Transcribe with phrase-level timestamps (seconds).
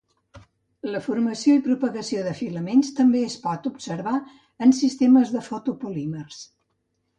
[0.93, 4.17] La formació i propagació de filaments també es pot observar
[4.69, 6.45] en sistemes de foto-polímers.